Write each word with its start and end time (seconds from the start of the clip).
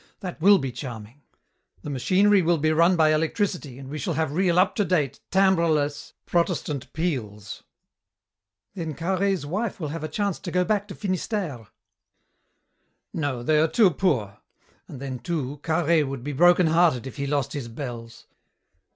That 0.21 0.41
will 0.41 0.57
be 0.57 0.71
charming. 0.71 1.21
The 1.83 1.91
machinery 1.91 2.41
will 2.41 2.57
be 2.57 2.71
run 2.71 2.95
by 2.95 3.13
electricity 3.13 3.77
and 3.77 3.87
we 3.87 3.99
shall 3.99 4.15
have 4.15 4.31
real 4.31 4.57
up 4.57 4.73
to 4.77 4.83
date, 4.83 5.19
timbreless, 5.29 6.13
Protestant 6.25 6.91
peals." 6.93 7.61
"Then 8.73 8.95
Carhaix's 8.95 9.45
wife 9.45 9.79
will 9.79 9.89
have 9.89 10.03
a 10.03 10.07
chance 10.07 10.39
to 10.39 10.49
go 10.49 10.65
back 10.65 10.87
to 10.87 10.95
Finistère." 10.95 11.67
"No, 13.13 13.43
they 13.43 13.59
are 13.59 13.67
too 13.67 13.91
poor, 13.91 14.39
and 14.87 14.99
then 14.99 15.19
too 15.19 15.59
Carhaix 15.61 16.07
would 16.07 16.23
be 16.23 16.33
broken 16.33 16.65
hearted 16.65 17.05
if 17.05 17.17
he 17.17 17.27
lost 17.27 17.53
his 17.53 17.67
bells. 17.67 18.25